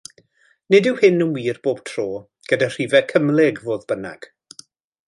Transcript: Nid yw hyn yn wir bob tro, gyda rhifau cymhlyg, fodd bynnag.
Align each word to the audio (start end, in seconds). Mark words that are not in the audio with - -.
Nid 0.75 0.89
yw 0.91 0.95
hyn 1.01 1.25
yn 1.25 1.35
wir 1.35 1.59
bob 1.67 1.83
tro, 1.91 2.07
gyda 2.53 2.71
rhifau 2.77 3.07
cymhlyg, 3.13 3.63
fodd 3.69 3.87
bynnag. 3.93 4.31